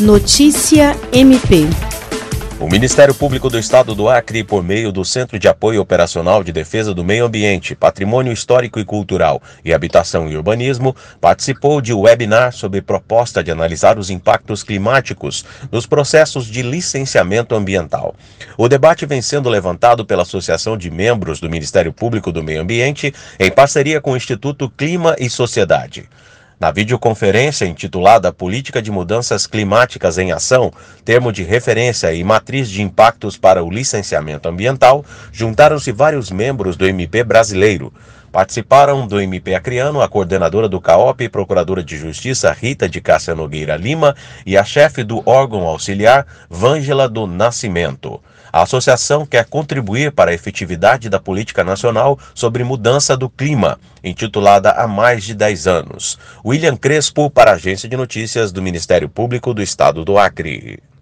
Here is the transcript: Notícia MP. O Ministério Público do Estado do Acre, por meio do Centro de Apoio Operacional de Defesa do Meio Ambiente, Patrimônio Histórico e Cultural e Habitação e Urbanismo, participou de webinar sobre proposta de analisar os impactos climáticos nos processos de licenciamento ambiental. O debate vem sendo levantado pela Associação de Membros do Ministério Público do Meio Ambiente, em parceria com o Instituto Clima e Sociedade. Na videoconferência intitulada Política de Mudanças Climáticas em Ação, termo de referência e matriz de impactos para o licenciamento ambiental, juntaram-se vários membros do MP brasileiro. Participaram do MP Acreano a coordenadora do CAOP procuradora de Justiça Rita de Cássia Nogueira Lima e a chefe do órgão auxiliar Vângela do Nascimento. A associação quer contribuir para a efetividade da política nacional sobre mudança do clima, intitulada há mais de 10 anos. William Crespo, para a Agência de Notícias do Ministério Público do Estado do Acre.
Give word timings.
Notícia 0.00 0.94
MP. 1.10 1.64
O 2.60 2.68
Ministério 2.68 3.14
Público 3.14 3.48
do 3.48 3.58
Estado 3.58 3.94
do 3.94 4.10
Acre, 4.10 4.44
por 4.44 4.62
meio 4.62 4.92
do 4.92 5.06
Centro 5.06 5.38
de 5.38 5.48
Apoio 5.48 5.80
Operacional 5.80 6.44
de 6.44 6.52
Defesa 6.52 6.92
do 6.92 7.02
Meio 7.02 7.24
Ambiente, 7.24 7.74
Patrimônio 7.74 8.30
Histórico 8.30 8.78
e 8.78 8.84
Cultural 8.84 9.40
e 9.64 9.72
Habitação 9.72 10.28
e 10.28 10.36
Urbanismo, 10.36 10.94
participou 11.18 11.80
de 11.80 11.94
webinar 11.94 12.52
sobre 12.52 12.82
proposta 12.82 13.42
de 13.42 13.50
analisar 13.50 13.98
os 13.98 14.10
impactos 14.10 14.62
climáticos 14.62 15.46
nos 15.72 15.86
processos 15.86 16.44
de 16.44 16.60
licenciamento 16.60 17.54
ambiental. 17.54 18.14
O 18.58 18.68
debate 18.68 19.06
vem 19.06 19.22
sendo 19.22 19.48
levantado 19.48 20.04
pela 20.04 20.24
Associação 20.24 20.76
de 20.76 20.90
Membros 20.90 21.40
do 21.40 21.48
Ministério 21.48 21.90
Público 21.90 22.30
do 22.30 22.44
Meio 22.44 22.60
Ambiente, 22.60 23.14
em 23.40 23.50
parceria 23.50 23.98
com 23.98 24.12
o 24.12 24.16
Instituto 24.16 24.68
Clima 24.68 25.16
e 25.18 25.30
Sociedade. 25.30 26.06
Na 26.58 26.70
videoconferência 26.70 27.66
intitulada 27.66 28.32
Política 28.32 28.80
de 28.80 28.90
Mudanças 28.90 29.46
Climáticas 29.46 30.16
em 30.16 30.32
Ação, 30.32 30.72
termo 31.04 31.30
de 31.30 31.42
referência 31.42 32.14
e 32.14 32.24
matriz 32.24 32.70
de 32.70 32.80
impactos 32.80 33.36
para 33.36 33.62
o 33.62 33.70
licenciamento 33.70 34.48
ambiental, 34.48 35.04
juntaram-se 35.30 35.92
vários 35.92 36.30
membros 36.30 36.74
do 36.74 36.86
MP 36.86 37.22
brasileiro. 37.22 37.92
Participaram 38.32 39.06
do 39.06 39.20
MP 39.20 39.54
Acreano 39.54 40.00
a 40.00 40.08
coordenadora 40.08 40.66
do 40.66 40.80
CAOP 40.80 41.28
procuradora 41.28 41.84
de 41.84 41.98
Justiça 41.98 42.50
Rita 42.52 42.88
de 42.88 43.02
Cássia 43.02 43.34
Nogueira 43.34 43.76
Lima 43.76 44.16
e 44.46 44.56
a 44.56 44.64
chefe 44.64 45.04
do 45.04 45.22
órgão 45.26 45.66
auxiliar 45.66 46.26
Vângela 46.48 47.06
do 47.06 47.26
Nascimento. 47.26 48.18
A 48.56 48.62
associação 48.62 49.26
quer 49.26 49.44
contribuir 49.44 50.12
para 50.12 50.30
a 50.30 50.34
efetividade 50.34 51.10
da 51.10 51.20
política 51.20 51.62
nacional 51.62 52.18
sobre 52.34 52.64
mudança 52.64 53.14
do 53.14 53.28
clima, 53.28 53.78
intitulada 54.02 54.70
há 54.70 54.88
mais 54.88 55.24
de 55.24 55.34
10 55.34 55.66
anos. 55.66 56.18
William 56.42 56.74
Crespo, 56.74 57.28
para 57.28 57.50
a 57.50 57.54
Agência 57.56 57.86
de 57.86 57.98
Notícias 57.98 58.52
do 58.52 58.62
Ministério 58.62 59.10
Público 59.10 59.52
do 59.52 59.60
Estado 59.60 60.06
do 60.06 60.16
Acre. 60.16 60.82